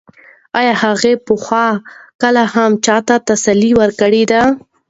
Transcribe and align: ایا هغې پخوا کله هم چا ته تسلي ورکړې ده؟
ایا 0.59 0.73
هغې 0.83 1.13
پخوا 1.25 1.67
کله 2.21 2.43
هم 2.53 2.71
چا 2.85 2.97
ته 3.07 3.15
تسلي 3.29 3.71
ورکړې 3.79 4.23
ده؟ 4.31 4.41